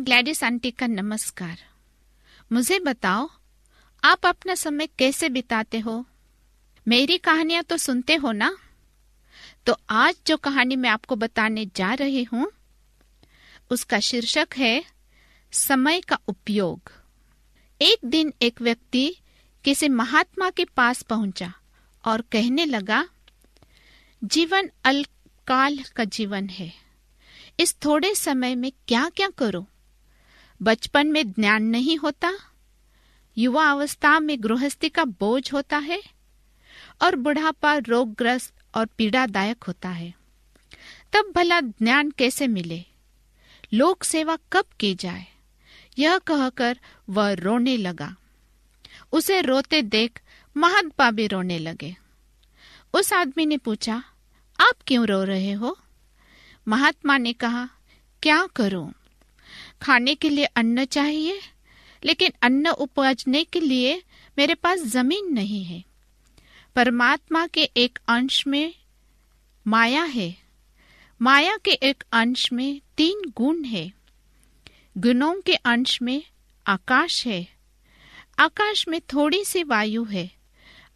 Gladys 0.00 0.44
aunty 0.44 0.70
का 0.70 0.86
नमस्कार। 0.86 1.58
मुझे 2.52 2.78
बताओ, 2.78 3.30
आप 4.04 4.26
अपना 4.26 4.54
समय 4.54 4.86
कैसे 4.86 5.28
बिताते 5.28 5.78
हो? 5.78 6.06
मेरी 6.88 7.18
कहानियाँ 7.18 7.62
तो 7.62 7.76
सुनते 7.76 8.14
हो 8.14 8.32
ना? 8.32 8.58
तो 9.66 9.76
आज 9.90 10.14
जो 10.26 10.36
कहानी 10.36 10.76
मैं 10.76 10.90
आपको 10.90 11.16
बताने 11.16 11.66
जा 11.76 11.94
रही 11.94 12.24
हूँ, 12.24 12.50
उसका 13.70 14.00
शीर्षक 14.00 14.48
है, 14.56 14.84
समय 15.52 16.00
का 16.00 16.18
उपयोग। 16.28 16.92
एक 17.82 17.98
दिन 18.04 18.32
एक 18.42 18.62
व्यक्ति 18.62 19.16
किसी 19.64 19.88
महात्मा 19.88 20.50
के 20.50 20.64
पास 20.64 21.02
पहुँचा 21.02 21.52
और 22.04 22.20
कहने 22.20 22.64
लगा, 22.64 23.08
जीवन 24.24 24.70
अल्पकाल 24.84 25.78
का 25.96 26.04
जीवन 26.04 26.48
है। 26.48 26.72
इस 27.60 27.76
थोड़े 27.84 28.14
समय 28.14 28.54
में 28.54 28.72
क्या 28.88 29.08
क्या 29.08 29.28
करो? 29.28 29.66
बचपन 30.62 31.06
में 31.06 31.32
ज्ञान 31.32 31.62
नहीं 31.62 31.96
होता? 31.96 32.32
युवा 33.38 33.70
अवस्था 33.70 34.20
में 34.20 34.42
गृहस्थी 34.42 34.88
का 34.88 35.04
बोझ 35.04 35.52
होता 35.52 35.78
है? 35.78 36.02
और 37.02 37.16
बुढ़ापा 37.16 37.76
रोगग्रस्त 37.76 38.54
और 38.74 38.86
पीड़ादायक 38.86 39.64
होता 39.64 39.88
है। 39.88 40.14
तब 41.12 41.32
भला 41.36 41.60
ज्ञान 41.60 42.10
कैसे 42.10 42.46
मिले? 42.46 42.84
लोक 43.74 44.02
सेवा 44.02 44.38
कब 44.52 44.64
की 44.80 44.94
जाए? 44.94 45.26
यह 45.98 46.18
कहकर 46.18 46.78
वह 47.08 47.32
रोने 47.32 47.76
लगा। 47.76 48.16
उसे 49.12 49.40
रोते 49.40 49.82
देख 49.82 50.20
महात्मा 50.56 51.10
भी 51.10 51.26
रोने 51.26 51.58
लगे। 51.58 51.96
उस 52.92 53.12
आदमी 53.12 53.46
ने 53.46 53.56
पूछा, 53.56 53.94
आप 54.60 54.74
क्यों 54.86 55.06
रो 55.06 55.24
रहे 55.24 55.52
हो? 55.52 55.78
महात्मा 56.68 57.18
ने 57.18 57.32
कहा, 57.32 57.68
क्या 58.22 58.46
करूँ? 58.56 58.92
खाने 59.82 60.14
के 60.14 60.28
लिए 60.28 60.44
अन्न 60.44 60.84
चाहिए, 60.84 61.40
लेकिन 62.04 62.32
अन्न 62.42 62.68
उपजने 62.68 63.44
के 63.44 63.60
लिए 63.60 64.02
मेरे 64.38 64.54
पास 64.54 64.78
ज़मीन 64.78 65.34
नहीं 65.34 65.64
है। 65.64 65.84
परमात्मा 66.76 67.46
के 67.46 67.62
एक 67.62 67.98
अंश 68.08 68.46
में 68.46 68.74
माया 69.66 70.02
है। 70.02 70.36
माया 71.22 71.56
के 71.56 71.70
एक 71.70 72.04
अंश 72.12 72.52
में 72.52 72.80
तीन 72.96 73.32
गुण 73.36 73.64
है। 73.64 73.92
गुणों 74.98 75.40
के 75.40 75.54
अंश 75.54 76.02
में 76.02 76.22
आकाश 76.66 77.26
है। 77.26 77.48
आकाश 78.38 78.88
में 78.88 79.00
थोड़ी 79.00 79.44
सी 79.44 79.62
वायु 79.62 80.04
है 80.04 80.30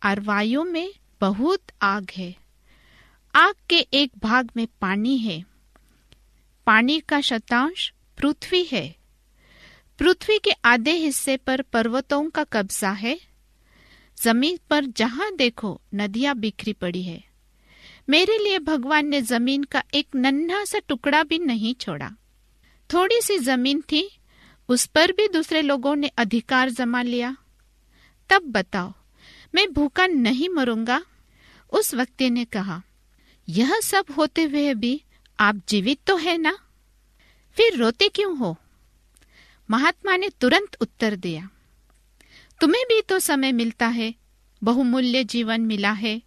और 0.04 0.20
वायु 0.20 0.64
में 0.64 0.94
बहुत 1.20 1.60
आग 1.82 2.10
है। 2.16 2.36
आग 3.34 3.54
के 3.68 3.78
एक 3.78 4.12
भाग 4.22 4.50
में 4.56 4.66
पानी 4.80 5.18
है। 5.18 5.44
पानी 6.66 7.00
का 7.00 7.20
शतांश 7.20 7.92
पृथ्वी 8.24 8.64
है। 8.64 8.96
पृथ्वी 9.98 10.38
के 10.38 10.50
आधे 10.50 10.90
हिस्से 10.90 11.36
पर 11.36 11.62
पर्वतों 11.62 12.30
का 12.30 12.44
कब्जा 12.44 12.90
है। 12.90 13.20
ज़मीन 14.22 14.58
पर 14.70 14.84
जहाँ 14.84 15.36
देखो 15.36 15.80
नदियाँ 15.94 16.34
बिखरी 16.34 16.72
पड़ी 16.72 17.02
है। 17.02 17.24
मेरे 18.08 18.38
लिए 18.38 18.58
भगवान 18.58 19.06
ने 19.06 19.22
ज़मीन 19.22 19.64
का 19.64 19.82
एक 19.94 20.08
नन्हा 20.16 20.64
सा 20.64 20.78
टुकड़ा 20.78 21.22
भी 21.22 21.38
नहीं 21.38 21.74
छोड़ा। 21.74 22.10
थोड़ी 22.92 23.20
सी 23.20 23.38
ज़मीन 23.38 23.80
थी, 23.80 24.18
उस 24.68 24.86
पर 24.86 25.12
भी 25.12 25.28
दूसरे 25.28 25.62
लोगों 25.62 25.96
ने 25.96 26.08
अधिकार 26.08 26.70
जमा 26.70 27.02
लिया। 27.02 27.36
तब 28.30 28.42
बताओ, 28.42 28.94
मैं 29.54 29.72
भूखा 29.72 30.06
नहीं 30.06 30.48
मरूँगा? 30.48 31.04
उस 31.72 31.94
व्यक्ति 31.94 32.30
ने 32.30 32.44
कहा, 32.44 32.82
यह 33.48 33.80
सब 33.80 34.04
होते 34.18 34.42
हुए 34.42 34.74
भी 34.74 35.02
आप 35.40 35.62
जीवित 35.68 35.98
तो 36.06 36.16
है 36.16 36.38
ना? 36.38 36.58
फिर 37.54 37.76
रोते 37.76 38.08
क्यों 38.08 38.36
हो? 38.38 38.56
महात्मा 39.70 40.16
ने 40.16 40.28
तुरंत 40.28 40.76
उत्तर 40.80 41.16
दिया, 41.16 41.48
तुम्हें 42.60 42.84
भी 42.84 43.00
तो 43.00 43.18
समय 43.18 43.52
मिलता 43.52 43.86
है, 43.86 44.14
बहुमूल्य 44.62 45.24
जीवन 45.24 45.60
मिला 45.60 45.92
है। 45.92 46.20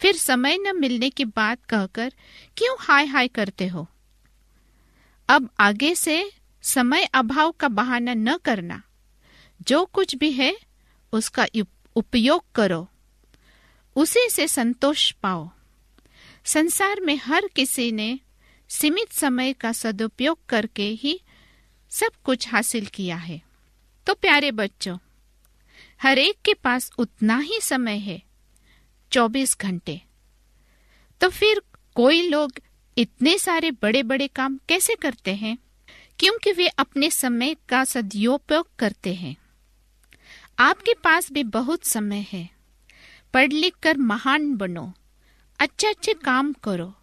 फिर 0.00 0.16
समय 0.16 0.56
न 0.58 0.76
मिलने 0.76 1.10
की 1.10 1.24
बात 1.24 1.64
कहकर 1.64 2.12
क्यों 2.56 2.76
हाय 2.80 3.06
हाय 3.06 3.28
करते 3.28 3.66
हो? 3.66 3.86
अब 5.28 5.48
आगे 5.60 5.94
से 5.94 6.30
समय 6.62 7.04
अभाव 7.04 7.50
का 7.50 7.68
बहाना 7.68 8.14
न 8.14 8.36
करना। 8.36 8.82
जो 9.62 9.84
कुछ 9.84 10.14
भी 10.14 10.30
है, 10.32 10.56
उसका 11.12 11.46
उपयोग 11.96 12.44
करो। 12.54 12.88
उसी 13.96 14.28
से 14.30 14.48
संतोष 14.48 15.10
पाओ। 15.12 15.48
संसार 16.44 17.00
में 17.00 17.16
हर 17.16 17.48
किसी 17.56 17.90
ने 17.92 18.18
सीमित 18.68 19.12
समय 19.12 19.52
का 19.52 19.72
सदुपयोग 19.72 20.46
करके 20.48 20.82
ही 20.82 21.20
सब 21.90 22.08
कुछ 22.24 22.48
हासिल 22.48 22.86
किया 22.86 23.16
है। 23.16 23.42
तो 24.06 24.14
प्यारे 24.14 24.50
बच्चों, 24.50 24.98
हर 26.02 26.18
एक 26.18 26.36
के 26.44 26.54
पास 26.54 26.90
उतना 26.98 27.38
ही 27.38 27.60
समय 27.62 27.96
है, 27.96 28.22
चौबीस 29.12 29.58
घंटे। 29.58 30.00
तो 31.20 31.28
फिर 31.28 31.62
कोई 31.94 32.28
लोग 32.28 32.52
इतने 32.98 33.38
सारे 33.38 33.70
बड़े 33.70 34.02
बड़े 34.02 34.28
काम 34.28 34.60
कैसे 34.68 34.94
करते 34.94 35.34
हैं? 35.34 35.58
क्योंकि 36.18 36.52
वे 36.52 36.68
अपने 36.68 37.10
समय 37.10 37.56
का 37.68 37.84
सदुपयोग 37.84 38.68
करते 38.78 39.14
हैं। 39.14 39.36
आपके 40.58 40.94
पास 40.94 41.32
भी 41.32 41.44
बहुत 41.44 41.84
समय 41.84 42.26
है। 42.32 42.50
पढ़ 43.34 43.52
लिख 43.52 43.74
कर 43.82 43.96
महान 43.96 44.54
बनो 44.54 44.92
अच्छे 45.58 45.86
अच्छे 45.86 46.14
काम 46.14 46.52
करो। 46.52 46.94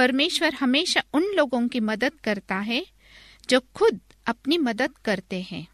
परमेश्वर 0.00 0.54
हमेशा 0.54 1.02
उन 1.14 1.24
लोगों 1.36 1.66
की 1.68 1.80
मदद 1.80 2.12
करता 2.24 2.56
है 2.58 2.84
जो 3.48 3.60
खुद 3.74 4.00
अपनी 4.26 4.58
मदद 4.58 4.94
करते 5.04 5.40
हैं। 5.42 5.66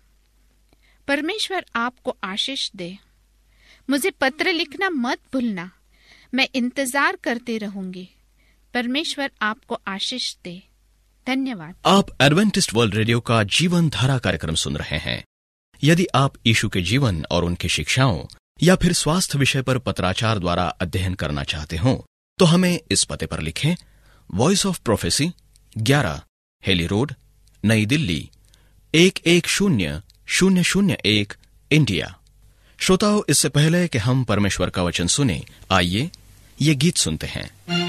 परमेश्वर 1.09 1.65
आपको 1.77 2.17
आशीष 2.25 2.71
दे। 2.77 2.97
मुझे 3.89 4.11
पत्र 4.11 4.53
लिखना 4.53 4.91
मत 4.91 5.21
भूलना। 5.33 5.71
मैं 6.35 6.49
इंतज़ार 6.55 7.17
करते 7.17 7.59
रहूँगी। 7.59 8.09
परमेश्वर 8.75 9.31
आपको 9.43 9.81
आशीष 9.89 10.35
दे। 10.45 10.63
धन्यवाद। 11.27 11.75
आप 11.87 12.11
एडवेंटिस्ट 12.23 12.75
वर्ल्ड 12.75 12.95
रेडियो 12.95 13.21
का 13.21 13.43
जीवन 13.55 13.89
धारा 13.91 14.19
कार्यक्रम 14.19 14.55
सुन 14.55 14.77
रहे 14.77 14.99
हैं। 14.99 15.23
यदि 15.83 16.07
आप 16.15 16.47
यीशु 16.47 16.69
के 16.69 16.81
जीवन 16.83 17.25
और 17.31 17.45
उनकी 17.45 17.69
शिक्षाओं 17.69 18.23
या 18.63 18.77
फिर 18.77 18.93
स्वास्थ्य 18.93 19.39
विषय 19.39 19.63
पर 19.63 19.79
पत्राचार 19.79 20.39
द्वारा 20.39 20.67
अध्ययन 20.81 21.15
करना 21.15 21.45
चाहते 21.45 21.77
हो 21.77 22.05
तो 22.39 22.45
हमें 22.45 22.81
इस 22.91 23.05
पते 23.05 23.27
पर 23.27 23.41
लिखें 23.41 23.75
voice 24.35 24.67
of 24.67 24.81
prophecy 24.85 25.31
11 25.79 26.21
Hailey 26.67 26.87
road 26.87 27.13
Nai 27.65 27.87
Delhi, 27.87 28.31
एक 28.95 29.19
एक 29.27 29.47
शून्य 29.47 30.01
शून्य 30.27 30.63
शून्य 30.63 30.99
एक 31.05 31.35
इंडिया 31.71 32.19
श्रोताओं, 32.79 33.23
इससे 33.29 33.49
पहले 33.49 33.89
कि 33.89 33.99
हम 33.99 34.25
परमेश्वर 34.25 34.71
का 34.71 34.83
वचन 34.83 35.07
सुने, 35.07 35.43
आइए 35.71 36.11
ये 36.61 36.75
गीत 36.75 36.97
सुनते 36.97 37.27
हैं। 37.27 37.86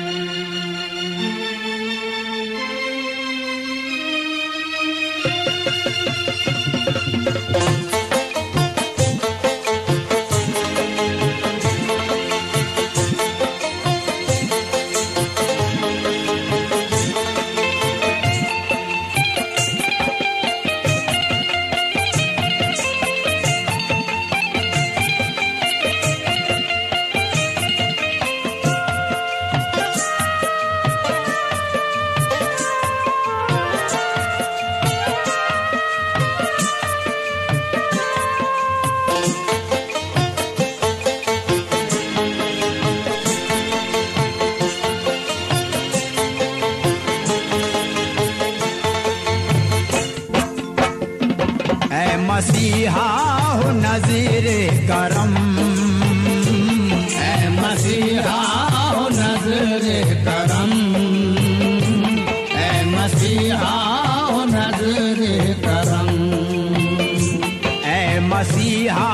मसीहा 68.37 69.05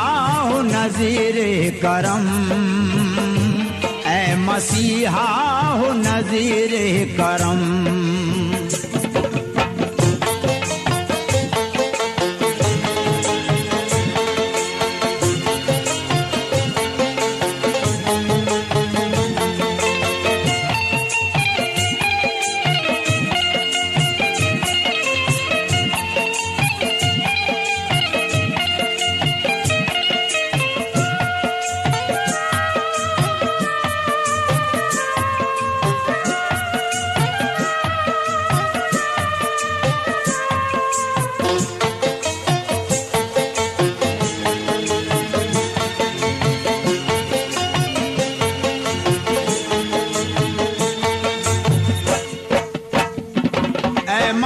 नजीर 0.68 1.38
करम। 1.84 2.26
ए 4.12 4.36
मसीहा 4.40 5.28
नजीर 6.00 6.74
करम 7.20 7.62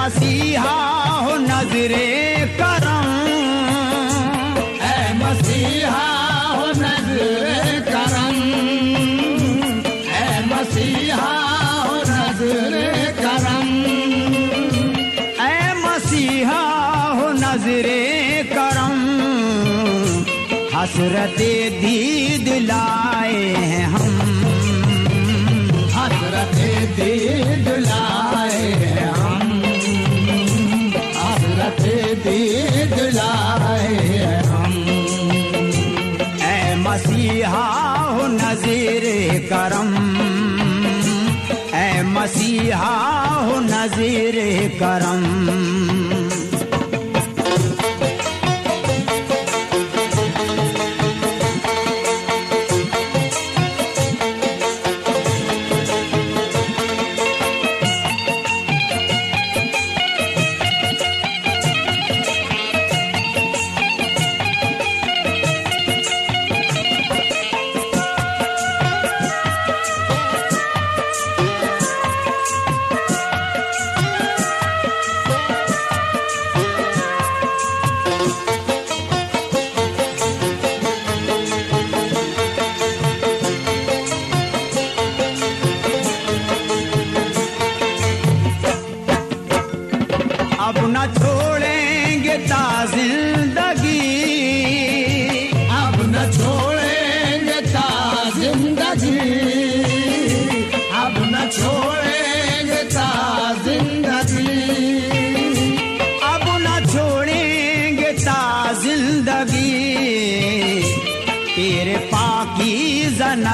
मसीहा 0.07 0.75
हो 1.19 1.35
नजरे 1.35 2.05
करम। 2.59 3.07
ऐ 4.81 5.13
मसीहा 5.13 6.05
हो 6.51 6.67
नजरे 6.67 7.79
करम। 7.89 8.37
ऐ 10.09 10.45
मसीहा 10.45 11.33
हो 11.81 11.95
नजरे 12.11 12.87
करम। 13.19 13.67
ऐ 15.41 15.73
मसीहा 15.73 16.61
हो 17.19 17.31
नजरे 17.31 18.01
करम। 18.53 18.95
हसरत 20.75 21.37
दीद 21.81 22.47
लाए 22.63 23.43
हैं। 23.43 23.76
करम 44.79 45.37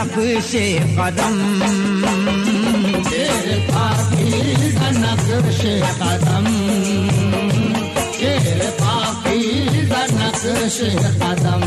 नक्शे 0.03 0.79
कदम। 0.79 1.35
तेरे 3.09 3.67
पाकी 3.71 4.25
नक्श 4.99 5.61
कदम। 5.99 6.47
तेरे 8.17 8.69
पाकी 8.81 9.41
नक्श 9.91 10.79
कदम। 11.21 11.63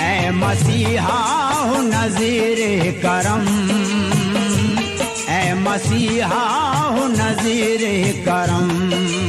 ऐ 0.00 0.30
मसीहा 0.30 1.20
हो 1.52 1.76
नजीर 1.82 2.92
करम। 3.06 3.46
ऐ 5.28 5.54
मसीहा 5.54 6.44
हो 6.88 7.06
नजीर 7.06 8.12
करम। 8.28 9.25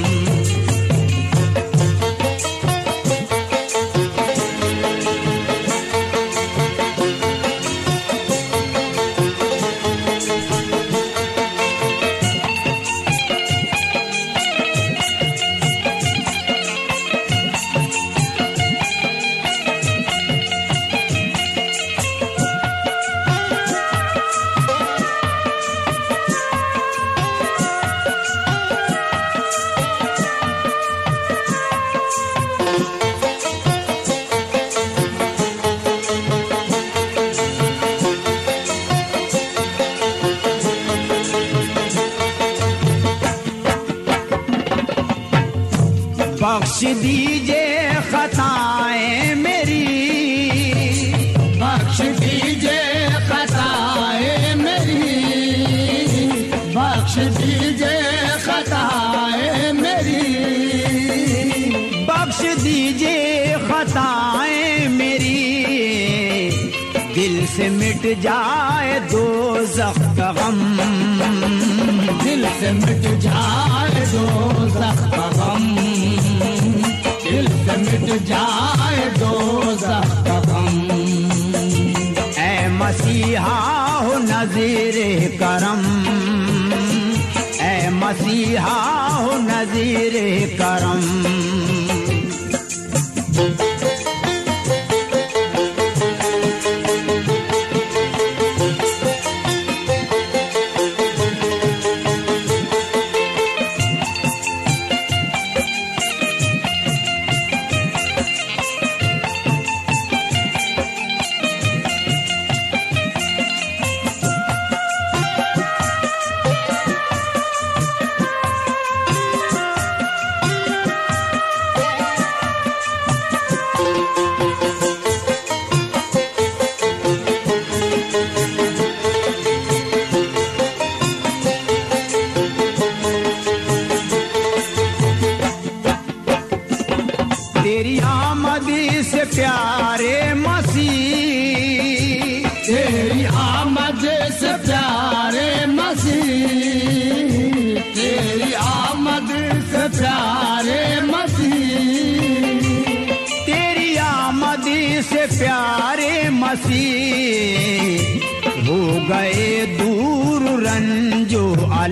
दीजिए 46.93 47.89
खताएँ 48.11 49.35
मेरी। 49.35 49.87
बख्श 51.61 52.01
दीजिए 52.01 53.07
खताए 53.29 54.55
मेरी। 54.55 55.03
बख्श 56.75 57.15
दीजिए 57.17 58.01
खताए 58.45 59.71
मेरी। 59.71 60.21
बख्श 62.05 62.63
दीजिए 62.63 63.53
खताएँ 63.53 64.87
मेरी। 64.87 65.37
दिल 67.15 67.45
से 67.45 67.69
मिट 67.69 68.19
जाए 68.19 68.99
दो 68.99 69.25
जख्त 69.65 70.19
गम। 70.19 70.77
दिल 72.23 72.47
से 72.49 72.71
मिट 72.71 73.19
जाए 73.19 74.05
दो 74.05 74.25
सख्त 74.69 75.06
जाए 78.25 79.09
ऐ 82.39 82.69
मसीहा 82.69 83.57
हो 83.97 84.17
नजीर 84.17 84.97
करम। 85.43 85.81
मसीहा 88.01 88.75
हो 89.17 89.31
नजीर 89.37 90.13
करम 90.61 91.36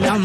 I'm. 0.04 0.25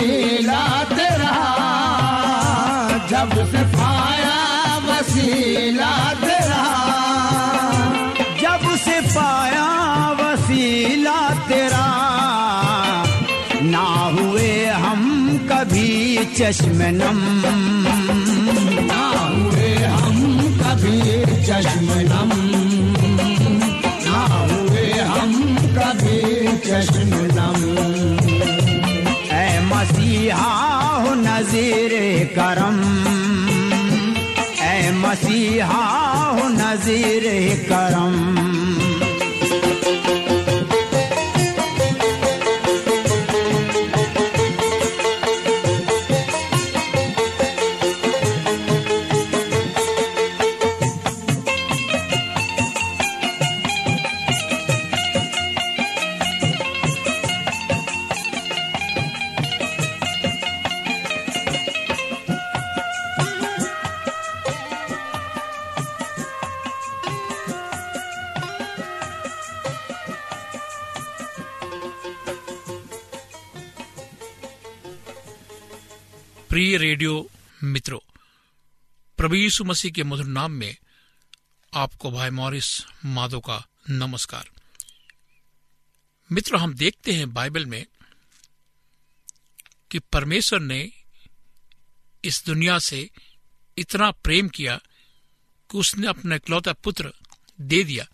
वसीला 0.00 0.62
तेरा, 0.90 1.32
जब 3.10 3.32
से 3.52 3.62
पाया 3.74 4.38
वसीला 4.86 5.92
तेरा। 6.22 6.62
जब 8.42 8.64
से 8.84 8.96
पाया 9.14 9.66
वसीला 10.20 11.18
तेरा, 11.48 11.86
ना 13.74 13.86
हुए 14.16 14.52
हम 14.84 15.02
कभी 15.50 15.90
चश्मनम 16.38 17.20
ना 18.90 19.04
हुए 19.36 19.72
हम 20.00 20.18
कभी 20.60 20.98
चश्मनम 21.46 22.32
ना 24.06 24.22
हुए 24.48 24.90
हम 25.12 25.32
कभी 25.76 26.18
चश्मनम 26.68 27.19
मसीहा 30.30 31.14
नजीर 31.14 31.92
करम। 32.38 32.78
ए 34.62 34.90
मसीहा 34.92 35.82
नजीर 36.48 37.26
करम। 37.72 38.49
रेडियो 77.00 77.30
मित्रों, 77.64 77.98
प्रभु 79.18 79.34
यीशु 79.34 79.64
मसीह 79.64 79.92
के 79.92 80.04
मधुर 80.04 80.26
नाम 80.26 80.52
में 80.52 80.76
आपको 81.72 82.10
भाई 82.10 82.30
मॉरिस 82.30 82.68
माधो 83.04 83.40
का 83.40 83.56
नमस्कार। 83.90 84.50
मित्र, 86.30 86.56
हम 86.56 86.74
देखते 86.74 87.12
हैं 87.12 87.32
बाइबल 87.32 87.66
में 87.66 87.86
कि 89.90 89.98
परमेश्वर 89.98 90.60
ने 90.60 90.80
इस 92.24 92.44
दुनिया 92.46 92.78
से 92.78 93.10
इतना 93.78 94.10
प्रेम 94.10 94.48
किया 94.48 94.76
कि 95.70 95.78
उसने 95.78 96.06
अपना 96.06 96.34
इकलौता 96.34 96.72
पुत्र 96.72 97.12
दे 97.60 97.82
दिया, 97.84 98.04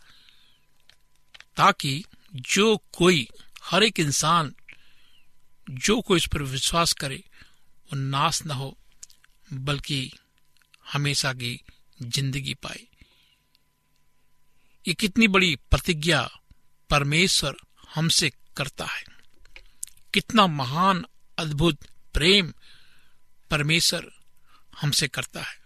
ताकि 1.57 2.05
जो 2.35 2.77
कोई, 2.93 3.29
हर 3.65 3.83
एक 3.83 4.01
इंसान, 4.01 4.55
जो 5.71 6.01
कोई 6.01 6.17
इस 6.17 6.27
पर 6.27 6.43
विश्वास 6.43 6.93
करे 6.93 7.25
वो 7.87 7.97
नाश 7.97 8.43
न 8.47 8.51
हो, 8.51 8.79
बल्कि 9.53 10.13
हमेशा 10.93 11.33
की 11.33 11.61
ज़िंदगी 12.03 12.55
पाए। 12.55 12.87
ये 14.89 14.95
कितनी 14.95 15.29
बड़ी 15.29 15.57
प्रतिज्ञा 15.57 16.31
परमेश्वर 16.91 17.57
हमसे 17.95 18.31
करता 18.57 18.85
है। 18.85 19.05
कितना 20.15 20.47
महान, 20.47 21.07
अद्भुत 21.39 21.79
प्रेम 22.15 22.53
परमेश्वर 23.51 24.13
हमसे 24.81 25.09
करता 25.09 25.43
है। 25.43 25.59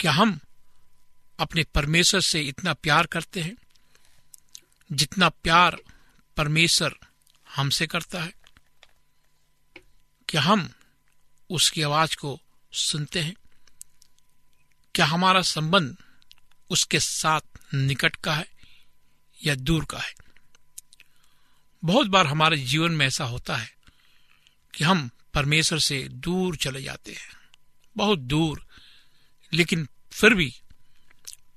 क्या 0.00 0.12
हम 0.12 0.40
अपने 1.38 1.64
परमेश्वर 1.64 2.20
से 2.20 2.40
इतना 2.40 2.72
प्यार 2.72 3.06
करते 3.06 3.40
हैं? 3.40 3.56
जितना 4.92 5.28
प्यार 5.28 5.78
परमेश्वर 6.36 6.98
हमसे 7.56 7.86
करता 7.86 8.22
है। 8.22 8.37
क्या 10.28 10.40
हम 10.40 10.70
उसकी 11.50 11.82
आवाज़ 11.82 12.16
को 12.16 12.40
सुनते 12.72 13.20
हैं? 13.20 13.34
क्या 14.94 15.06
हमारा 15.06 15.42
संबंध 15.42 15.96
उसके 16.70 17.00
साथ 17.00 17.40
निकट 17.74 18.16
का 18.16 18.34
है 18.34 18.48
या 19.46 19.54
दूर 19.54 19.84
का 19.84 19.98
है? 19.98 20.14
बहुत 21.84 22.06
बार 22.06 22.26
हमारे 22.26 22.56
जीवन 22.56 22.92
में 22.92 23.06
ऐसा 23.06 23.24
होता 23.24 23.56
है 23.56 23.76
कि 24.74 24.84
हम 24.84 25.10
परमेश्वर 25.34 25.78
से 25.78 26.08
दूर 26.08 26.56
चले 26.56 26.82
जाते 26.82 27.12
हैं, 27.12 27.30
बहुत 27.96 28.18
दूर, 28.18 28.66
लेकिन 29.52 29.88
फिर 30.12 30.34
भी 30.34 30.60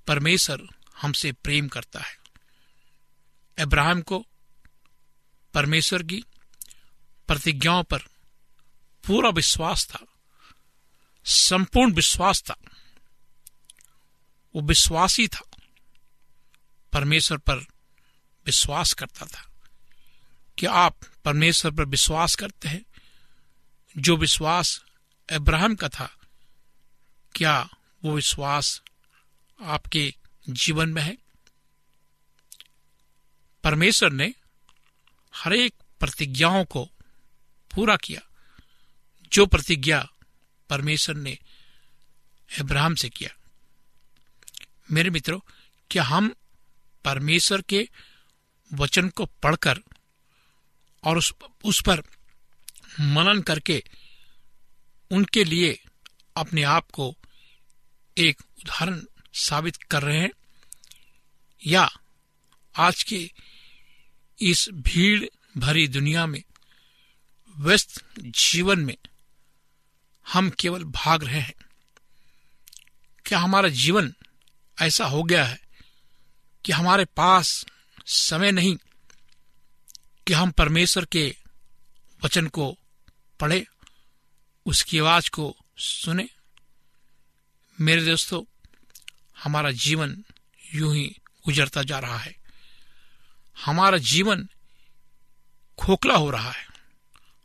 परमेश्वर 0.08 0.62
हमसे 0.98 1.32
प्रेम 1.32 1.68
करता 1.68 2.00
है। 2.00 2.18
अब्राहम 3.60 4.02
को 4.02 4.26
परमेश्वर 5.54 6.04
की 6.04 6.24
प्रतिज्ञाओं 7.28 7.84
पर 7.84 8.00
पूरा 9.08 9.30
विश्वास 9.30 9.86
था, 9.86 10.00
संपूर्ण 11.26 11.94
विश्वास 11.94 12.42
था। 12.42 12.56
वो 14.56 14.62
विश्वासी 14.62 15.28
था, 15.28 15.50
परमेश्वर 16.94 17.38
पर 17.38 17.56
विश्वास 18.46 18.94
करता 18.94 19.26
था 19.26 19.52
कि 20.58 20.66
आप 20.66 20.96
परमेश्वर 21.26 21.72
पर 21.72 21.86
विश्वास 21.86 22.36
करते 22.36 22.70
हैं। 22.70 22.86
जो 23.98 24.18
विश्वास 24.18 24.84
अब्राहम 25.32 25.76
का 25.76 25.90
था, 25.90 26.18
क्या 27.36 27.70
वो 28.04 28.16
विश्वास 28.16 28.82
आपके 29.62 30.16
जीवन 30.50 30.90
में 30.90 31.02
है? 31.02 31.18
परमेश्वर 33.64 34.12
ने 34.12 34.34
हर 35.36 35.54
एक 35.54 35.74
प्रतिज्ञाओं 36.00 36.66
को 36.66 36.86
पूरा 37.76 37.96
किया। 37.96 38.22
जो 39.34 39.46
प्रतिज्ञा 39.46 40.10
परमेश्वर 40.70 41.16
ने 41.16 41.38
अब्राहम 42.60 42.96
से 42.96 43.10
किया। 43.10 43.30
मेरे 44.92 45.10
मित्रों 45.10 45.40
क्या 45.92 46.04
हम 46.04 46.36
परमेश्वर 47.06 47.62
के 47.62 47.90
वचन 48.74 49.10
को 49.10 49.26
पढ़कर 49.26 49.80
और 51.04 51.18
उस, 51.18 51.34
उस 51.64 51.82
पर 51.82 52.04
मनन 53.00 53.42
करके 53.42 53.84
उनके 55.12 55.44
लिए 55.44 55.84
अपने 56.38 56.64
आप 56.64 56.92
को 56.92 57.18
एक 58.18 58.42
उदाहरण 58.42 59.02
साबित 59.34 59.76
कर 59.76 60.04
रहे 60.04 60.20
हैं? 60.20 60.32
या 61.68 61.90
आज 62.76 63.04
के 63.04 63.32
इस 64.42 64.70
भीड़ 64.70 65.26
भरी 65.58 65.88
दुनिया 65.88 66.26
में 66.26 66.44
व्यस्त 67.58 68.06
जीवन 68.20 68.80
में 68.80 68.98
हम 70.28 70.50
केवल 70.50 70.84
भाग 70.84 71.24
रहे 71.24 71.42
हैं। 71.42 71.54
क्या 73.26 73.40
हमारा 73.40 73.70
जीवन 73.70 74.14
ऐसा 74.82 75.06
हो 75.06 75.24
गया 75.24 75.46
है 75.46 75.62
कि 76.66 76.72
हमारे 76.72 77.06
पास 77.06 77.66
समय 78.06 78.52
नहीं 78.52 78.78
कि 80.28 80.34
हम 80.34 80.52
परमेश्वर 80.52 81.06
के 81.06 81.36
वचन 82.26 82.48
को 82.48 82.78
पढ़े, 83.40 83.68
उसकी 84.66 85.00
आवाज़ 85.00 85.30
को 85.30 85.58
सुने? 85.78 86.30
मेरे 87.82 88.06
दोस्तों, 88.06 88.44
हमारा 89.44 89.72
जीवन 89.72 90.24
यूँ 90.74 90.96
ही 90.96 91.20
गुजरता 91.46 91.84
जा 91.84 92.00
रहा 92.00 92.18
है। 92.18 92.36
हमारा 93.66 93.98
जीवन 93.98 94.50
खोखला 95.78 96.16
हो 96.16 96.30
रहा 96.30 96.52
है। 96.52 96.68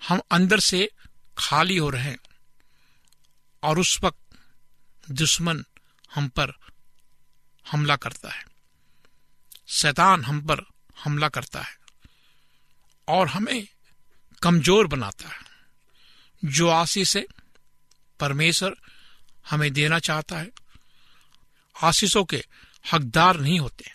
हम 0.08 0.20
अंदर 0.30 0.60
से 0.60 0.90
खाली 1.38 1.76
हो 1.76 1.90
रहे 1.90 2.02
हैं। 2.02 2.18
और 3.66 3.78
उस 3.78 3.98
वक्त 4.02 4.38
दुश्मन 5.10 5.64
हम 6.14 6.28
पर 6.28 6.52
हमला 7.66 7.96
करता 7.96 8.30
है। 8.30 8.44
शैतान 9.68 10.24
हम 10.24 10.40
पर 10.46 10.64
हमला 11.04 11.28
करता 11.28 11.62
है 11.62 11.76
और 13.08 13.28
हमें 13.28 13.66
कमज़ोर 14.42 14.86
बनाता 14.86 15.28
है। 15.28 15.44
जो 16.44 16.68
आशीष 16.68 17.16
है 17.16 17.26
परमेश्वर 18.20 18.76
हमें 19.50 19.72
देना 19.72 19.98
चाहता 19.98 20.38
है, 20.38 20.50
आशीषों 21.76 22.24
के 22.24 22.44
हकदार 22.84 23.36
नहीं 23.36 23.60
होते 23.60 23.92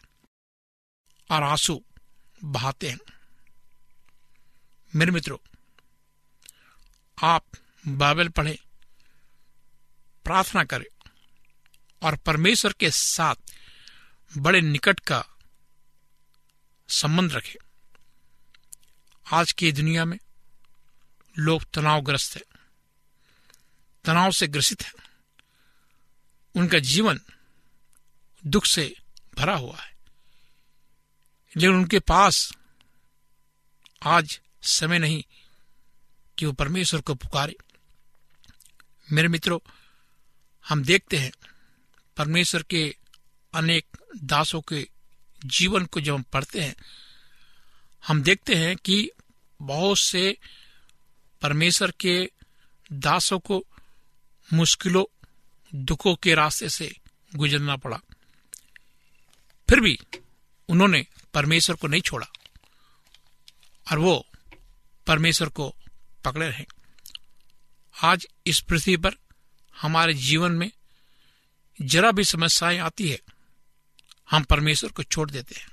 और 1.32 1.44
आँसू 1.44 1.84
बहाते 2.44 2.90
हैं। 2.90 3.00
मेरे 4.96 5.12
मित्रों, 5.12 5.38
आप 7.18 7.46
बाइबल 7.88 8.30
पढ़ें 8.30 8.58
प्रार्थना 10.24 10.64
करें। 10.64 11.10
और 12.02 12.16
परमेश्वर 12.16 12.74
के 12.74 12.92
साथ 12.92 13.36
बड़े 14.38 14.62
निकट 14.62 15.00
का 15.00 15.26
संबंध 16.90 17.34
रखें। 17.34 17.56
आज 19.32 19.52
की 19.52 19.72
दुनिया 19.72 20.06
में 20.06 20.20
लोग 21.40 21.64
तनावग्रस्त 21.74 22.36
हैं। 22.36 22.60
तनाव 24.06 24.32
से 24.32 24.48
ग्रसित 24.48 24.84
हैं। 24.84 24.94
उनका 26.56 26.80
जीवन 26.80 27.20
दुख 28.48 28.66
से 28.66 28.96
भरा 29.36 29.56
हुआ 29.56 29.78
है। 29.78 29.92
लेकिन 31.58 31.70
उनके 31.70 32.00
पास 32.00 32.54
आज 34.04 34.42
समय 34.62 35.00
नहीं 35.00 35.24
कि 36.38 36.46
वो 36.46 36.52
परमेश्वर 36.52 37.02
को 37.02 37.16
पुकारे। 37.16 37.56
मेरे 39.12 39.28
मित्रों 39.28 39.60
हम 40.70 40.84
देखते 40.84 41.18
हैं 41.18 41.32
परमेश्वर 42.18 42.64
के 42.64 42.96
अनेक 43.54 43.86
दासों 44.24 44.62
के 44.62 44.90
जीवन 45.46 45.86
को 45.86 46.02
जब 46.02 46.14
हम 46.14 46.22
पढ़ते 46.22 46.62
हैं, 46.62 46.76
हम 48.08 48.22
देखते 48.24 48.56
हैं 48.56 48.78
कि 48.78 49.12
बहुत 49.62 49.98
से 49.98 50.38
परमेश्वर 51.42 51.92
के 51.92 52.32
दासों 52.94 53.40
को 53.40 53.66
मुश्किलों, 54.54 55.06
दुखों 55.76 56.16
के 56.16 56.36
रास्ते 56.36 56.70
से 56.70 56.96
गुजरना 57.36 57.76
पड़ा। 57.76 57.98
फिर 59.70 59.80
भी 59.80 60.00
उन्होंने 60.70 61.06
परमेश्वर 61.34 61.76
को 61.76 61.88
नहीं 61.88 62.02
छोड़ा 62.02 62.28
और 63.92 63.98
वो 63.98 64.28
परमेश्वर 65.08 65.50
को 65.50 65.76
पकड़े 66.26 66.50
रहे। 66.50 66.66
आज 68.04 68.28
इस 68.48 68.60
पृथ्वी 68.60 68.98
पर 68.98 69.12
हमारे 69.78 70.14
जीवन 70.14 70.52
में 70.52 70.72
जरा 71.82 72.12
भी 72.12 72.24
समस्याएँ 72.24 72.80
आती 72.80 73.10
है, 73.10 73.20
हम 74.32 74.44
परमेश्वर 74.44 74.92
को 74.92 75.04
छोड़ 75.04 75.32
देते 75.32 75.56
हैं 75.60 75.68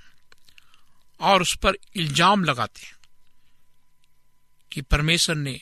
और 1.20 1.42
उस 1.42 1.56
पर 1.56 1.72
इल्ज़ाम 1.96 2.44
लगाते 2.44 2.86
हैं 2.86 2.96
कि 4.72 4.80
परमेश्वर 4.80 5.36
ने 5.36 5.60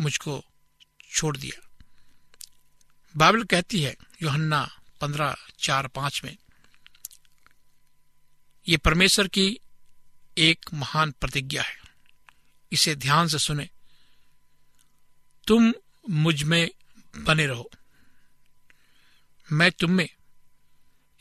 मुझको 0.00 0.44
छोड़ 1.10 1.36
दिया। 1.36 1.68
बाइबल 3.16 3.44
कहती 3.44 3.82
है, 3.82 3.96
योहन्ना 4.22 4.80
पंद्रह 5.00 5.36
चार 5.58 5.86
पाँच 5.86 6.20
में, 6.24 6.36
ये 8.68 8.76
परमेश्वर 8.76 9.28
की 9.28 9.58
एक 10.38 10.66
महान 10.74 11.10
प्रतिज्ञा 11.10 11.62
है। 11.62 11.76
इसे 12.72 12.94
ध्यान 12.94 13.28
से 13.28 13.38
सुने। 13.38 13.68
तुम 15.46 15.74
मुझमें 16.10 16.70
बने 17.14 17.46
रहो। 17.46 17.70
मैं 19.48 19.70
तुम 19.72 19.90
में 19.90 20.08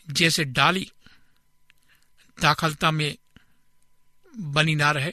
जैसे 0.07 0.43
डाली 0.45 0.91
दाखलता 2.37 2.91
में 2.91 3.17
बनी 4.33 4.75
ना 4.75 4.91
रहे 4.91 5.11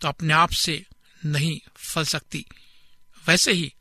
तो 0.00 0.08
अपने 0.08 0.34
आप 0.34 0.50
से 0.50 0.84
नहीं 1.24 1.58
फल 1.76 2.04
सकती। 2.04 2.44
वैसे 3.24 3.52
ही 3.52 3.72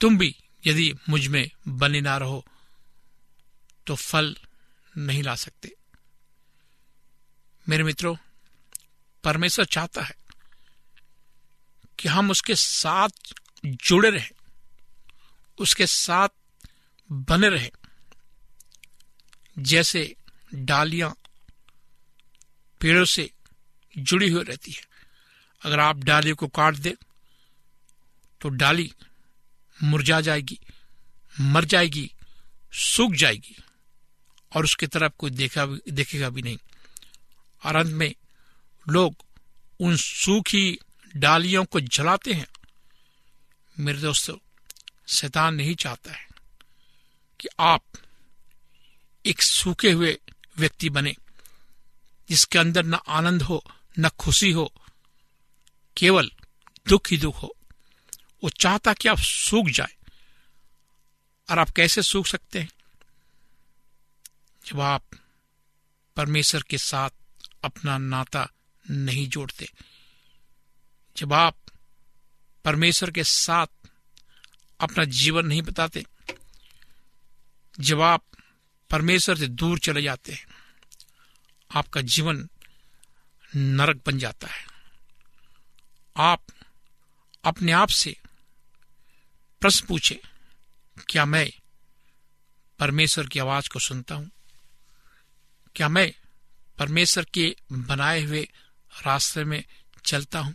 तुम 0.00 0.18
भी 0.18 0.34
यदि 0.66 0.92
मुझमें 1.08 1.50
बने 1.68 2.00
ना 2.00 2.16
रहो 2.16 2.44
तो 3.86 3.94
फल 3.94 4.36
नहीं 4.94 5.22
ला 5.22 5.34
सकते। 5.34 5.74
मेरे 7.66 7.82
मित्रों, 7.82 8.16
परमेश्वर 9.24 9.64
चाहता 9.64 10.02
है 10.02 10.14
कि 11.98 12.08
हम 12.08 12.30
उसके 12.30 12.54
साथ 12.54 13.34
जुड़े 13.66 14.10
रहें। 14.10 14.30
उसके 15.60 15.86
साथ 15.86 16.28
बने 17.12 17.48
रहे। 17.48 17.70
जैसे 19.58 20.16
डालियाँ 20.54 21.16
पेड़ों 22.80 23.04
से 23.04 23.30
जुड़ी 23.98 24.30
हुई 24.30 24.44
रहती 24.44 24.72
है। 24.72 24.82
अगर 25.62 25.80
आप 25.80 25.96
डाली 25.96 26.32
को 26.32 26.46
काट 26.48 26.76
दे 26.76 26.94
तो 28.40 28.48
डाली 28.48 28.92
मुरझा 29.82 30.20
जाएगी 30.20 30.58
मर 31.40 31.64
जाएगी 31.64 32.10
सूख 32.72 33.12
जाएगी 33.12 33.56
और 34.56 34.64
उसकी 34.64 34.86
तरफ़ 34.86 35.12
कोई 35.18 35.30
देखा 35.30 35.66
भी, 35.66 35.92
देखेगा 35.92 36.30
भी 36.30 36.42
नहीं। 36.42 36.58
और 37.64 37.76
अंत 37.76 37.92
में 37.92 38.14
लोग 38.88 39.16
उन 39.80 39.96
सूखी 39.96 40.78
डालियों 41.16 41.64
को 41.64 41.80
जलाते 41.80 42.32
हैं। 42.32 42.46
मेरे 43.78 43.98
दोस्तों 43.98 44.36
शैतान 45.10 45.54
नहीं 45.54 45.74
चाहता 45.74 46.12
है 46.12 46.28
कि 47.40 47.48
आप 47.60 47.82
एक 49.26 49.42
सूखे 49.42 49.92
हुए 49.92 50.18
व्यक्ति 50.58 50.90
बने, 50.90 51.16
जिसके 52.28 52.58
अंदर 52.58 52.84
न 52.84 52.94
आनंद 52.94 53.42
हो, 53.42 53.64
न 53.98 54.08
खुशी 54.08 54.50
हो, 54.50 54.72
केवल 55.96 56.30
दुख 56.88 57.08
ही 57.10 57.16
दुख 57.16 57.42
हो। 57.42 57.56
वो 58.44 58.50
चाहता 58.50 58.92
कि 58.92 59.08
आप 59.08 59.18
सूख 59.18 59.66
जाए। 59.66 59.96
और 61.50 61.58
आप 61.58 61.70
कैसे 61.70 62.02
सूख 62.02 62.26
सकते 62.26 62.60
हैं? 62.60 62.70
जब 64.66 64.80
आप 64.80 65.02
परमेश्वर 66.16 66.62
के 66.62 66.78
साथ 66.78 67.10
अपना 67.64 67.98
नाता 67.98 68.48
नहीं 68.90 69.28
जोड़ते, 69.28 69.70
जब 71.16 71.32
आप 71.32 71.56
परमेश्वर 72.64 73.10
के 73.10 73.24
साथ 73.24 73.66
अपना 74.80 75.04
जीवन 75.04 75.46
नहीं 75.46 75.62
बताते। 75.62 76.04
जब 77.80 78.00
आप 78.00 78.24
परमेश्वर 78.90 79.36
से 79.36 79.46
दूर 79.46 79.78
चले 79.78 80.02
जाते 80.02 80.32
हैं, 80.32 80.46
आपका 81.74 82.00
जीवन 82.00 82.48
नरक 83.56 84.02
बन 84.06 84.18
जाता 84.18 84.48
है। 84.48 84.66
आप 86.16 86.42
अपने 87.44 87.72
आप 87.72 87.88
से 87.88 88.16
प्रश्न 89.60 89.86
पूछे, 89.86 90.22
क्या 91.08 91.24
मैं 91.24 91.50
परमेश्वर 92.78 93.26
की 93.26 93.38
आवाज़ 93.38 93.68
को 93.68 93.78
सुनता 93.78 94.14
हूँ? 94.14 94.30
क्या 95.76 95.88
मैं 95.88 96.14
परमेश्वर 96.78 97.24
के 97.24 97.56
बनाए 97.72 98.22
हुए 98.22 98.48
रास्ते 99.02 99.44
में 99.44 99.64
चलता 100.04 100.38
हूँ? 100.38 100.54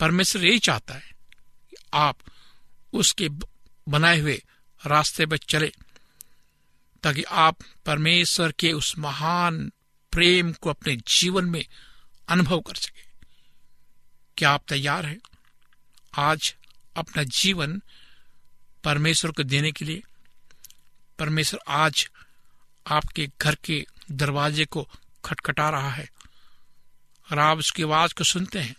परमेश्वर 0.00 0.44
यही 0.44 0.58
चाहता 0.58 0.94
है 0.94 1.10
कि 1.70 1.76
आप 1.94 2.16
उसके 2.92 3.28
बनाए 3.88 4.18
हुए 4.20 4.42
रास्ते 4.86 5.26
पर 5.26 5.38
चले, 5.38 5.72
ताकि 7.02 7.22
आप 7.22 7.58
परमेश्वर 7.86 8.52
के 8.52 8.72
उस 8.72 8.98
महान 8.98 9.72
प्रेम 10.12 10.52
को 10.52 10.70
अपने 10.70 10.96
जीवन 11.08 11.44
में 11.44 11.64
अनुभव 12.28 12.60
कर 12.60 12.74
सके। 12.74 13.08
क्या 14.36 14.50
आप 14.50 14.64
तैयार 14.68 15.06
हैं? 15.06 15.18
आज 16.14 16.54
अपना 16.96 17.22
जीवन 17.22 17.80
परमेश्वर 18.84 19.30
को 19.30 19.42
देने 19.42 19.72
के 19.72 19.84
लिए, 19.84 20.02
परमेश्वर 21.18 21.60
आज 21.68 22.08
आपके 22.86 23.28
घर 23.40 23.54
के 23.54 23.86
दरवाजे 24.12 24.64
को 24.64 24.88
खटखटा 25.24 25.68
रहा 25.70 25.90
है 25.90 26.08
और 27.32 27.38
आप 27.38 27.58
उसकी 27.58 27.82
आवाज़ 27.82 28.14
को 28.14 28.24
सुनते 28.24 28.58
हैं 28.58 28.76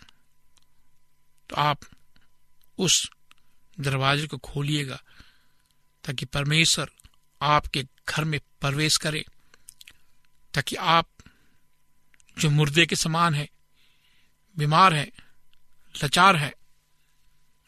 तो 1.50 1.56
आप 1.56 1.80
उस 2.78 3.10
दरवाजे 3.80 4.28
को 4.28 4.38
खोलिएगा, 4.38 5.04
ताकि 6.04 6.26
परमेश्वर 6.26 6.92
आपके 7.42 7.86
घर 8.10 8.24
में 8.24 8.40
प्रवेश 8.40 8.98
करे, 8.98 9.26
ताकि 10.54 10.76
आप 10.76 11.10
जो 12.40 12.50
मुर्दे 12.50 12.86
के 12.86 12.96
समान 12.96 13.36
है, 13.36 13.50
बीमार 14.58 14.94
हैं, 14.94 15.12
लाचार 15.96 16.36
हैं, 16.36 16.54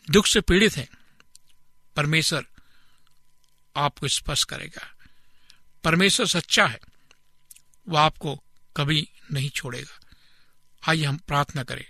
दुख 0.09 0.27
से 0.27 0.41
पीड़ित 0.41 0.77
हैं, 0.77 0.87
परमेश्वर 1.95 2.45
आपको 3.75 4.07
स्पर्श 4.07 4.43
करेगा। 4.43 4.95
परमेश्वर 5.83 6.25
सच्चा 6.25 6.67
है 6.67 6.79
वह 7.87 8.01
आपको 8.01 8.43
कभी 8.77 9.09
नहीं 9.31 9.49
छोड़ेगा। 9.49 9.99
आइए 10.89 11.03
हम 11.03 11.17
प्रार्थना 11.17 11.63
करें। 11.63 11.85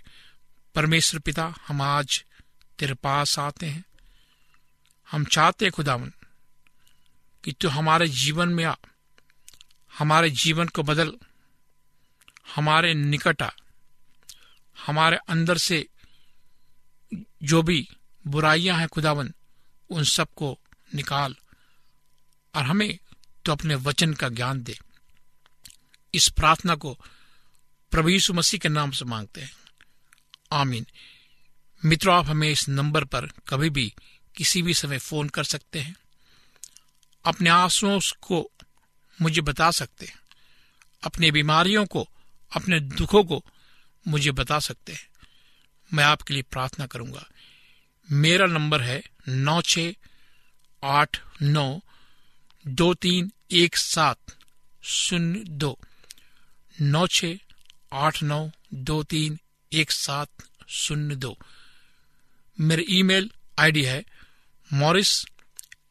परमेश्वर 0.74 1.20
पिता, 1.20 1.54
हम 1.66 1.82
आज 1.82 2.24
तेरे 2.78 2.94
पास 2.94 3.38
आते 3.38 3.66
हैं। 3.66 3.84
हम 5.14 5.24
चाहते 5.24 5.64
हैं 5.64 5.72
खुदावन 5.72 6.12
कि 7.44 7.52
तू 7.52 7.68
हमारे 7.68 8.08
जीवन 8.08 8.48
में 8.48 8.64
आ, 8.64 8.74
हमारे 9.98 10.30
जीवन 10.30 10.68
को 10.68 10.82
बदल, 10.82 11.12
हमारे 12.56 12.94
निकट 12.94 13.42
आ, 13.42 13.50
हमारे 14.86 15.16
अंदर 15.16 15.58
से 15.58 15.86
जो 17.42 17.62
भी 17.62 17.88
बुराइयाँ 18.26 18.78
हैं 18.78 18.88
खुदावन, 18.88 19.34
उन 19.90 20.04
सबको 20.04 20.58
निकाल 20.94 21.36
और 22.54 22.62
हमें 22.62 22.98
तो 23.44 23.52
अपने 23.52 23.74
वचन 23.74 24.14
का 24.14 24.28
ज्ञान 24.28 24.62
दे। 24.62 24.78
इस 26.14 26.28
प्रार्थना 26.28 26.74
को 26.74 26.98
प्रभु 27.90 28.08
यीशु 28.08 28.32
मसीह 28.32 28.60
के 28.60 28.68
नाम 28.68 28.90
से 28.90 29.04
मांगते 29.04 29.40
हैं। 29.40 29.52
आमीन। 30.52 30.86
मित्रों, 31.84 32.16
आप 32.16 32.26
हमें 32.26 32.50
इस 32.50 32.68
नंबर 32.68 33.04
पर 33.04 33.26
कभी 33.26 33.70
भी 33.70 33.94
किसी 34.36 34.62
भी 34.62 34.74
समय 34.74 34.98
फ़ोन 34.98 35.28
कर 35.28 35.44
सकते 35.44 35.80
हैं। 35.80 35.96
अपने 37.24 37.50
आंसुओं 37.50 38.00
को 38.20 38.50
मुझे 39.22 39.40
बता 39.40 39.70
सकते 39.70 40.06
हैं। 40.06 40.18
अपनी 41.02 41.30
बीमारियों 41.30 41.86
को, 41.86 42.08
अपने 42.52 42.80
दुखों 42.80 43.24
को 43.24 43.44
मुझे 44.08 44.30
बता 44.30 44.58
सकते 44.58 44.92
हैं। 44.92 45.08
मैं 45.94 46.04
आपके 46.04 46.34
लिए 46.34 46.42
प्रार्थना 46.42 46.86
करूँगा। 46.86 47.28
मेरा 48.12 48.46
नंबर 48.46 48.82
है 48.82 49.02
नौ 49.28 49.62
छ 49.62 49.78
आठ 50.84 51.22
नौ 51.42 51.80
दो 52.66 52.94
तीन 52.94 53.32
एक 53.52 53.76
सात 53.76 54.18
शून्य 54.84 55.38
दो। 55.38 55.78
नौ 56.80 57.06
छ 57.06 57.24
आठ 57.92 58.22
नौ 58.22 58.50
दो 58.74 59.02
तीन 59.02 59.38
एक 59.72 59.90
सात 59.90 60.28
शून्य 60.68 61.16
दो। 61.16 61.38
मेरी 62.60 62.86
ईमेल 62.88 63.30
आईडी 63.58 63.82
है 63.82 64.04
Morris 64.72 65.26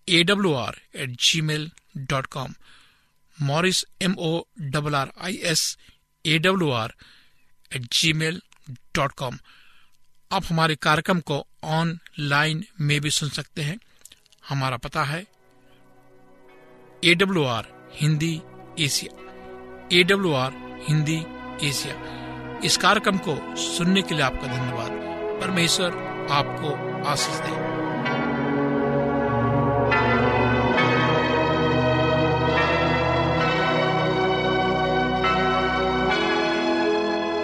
A 0.09 0.23
W 0.23 0.53
R 0.53 0.81
at 0.95 1.09
Gmail 1.41 1.71
dot 1.97 2.25
com 2.25 2.53
Morris 3.41 3.85
M 4.01 4.15
O 4.19 4.43
double 4.61 4.95
R 4.95 5.11
I 5.21 5.33
S 5.33 5.77
A 6.25 6.37
W 6.37 6.71
R 6.71 6.93
at 7.75 7.81
Gmail 8.13 8.41
dot 8.95 9.11
com 9.11 9.37
आप 10.31 10.43
हमारे 10.49 10.75
कार्यक्रम 10.75 11.19
को 11.19 11.47
ऑनलाइन 11.63 12.65
में 12.81 13.01
भी 13.01 13.09
सुन 13.09 13.29
सकते 13.29 13.61
हैं। 13.61 13.77
हमारा 14.49 14.77
पता 14.77 15.03
है 15.03 15.27
A 17.03 17.15
W 17.15 17.43
R 17.43 17.89
Hindi 17.95 18.41
Asia. 18.79 19.19
A 19.93 20.03
W 20.03 20.33
R 20.33 20.51
Hindi 20.87 21.17
Asia. 21.67 22.59
इस 22.65 22.77
कार्यक्रम 22.77 23.17
को 23.17 23.55
सुनने 23.55 24.01
के 24.01 24.15
लिए 24.15 24.23
आपका 24.23 24.47
धन्यवाद। 24.47 24.91
परमेश्वर 25.41 25.87
आपको 26.31 26.75
आशीष 27.07 27.35
दे। 27.35 27.72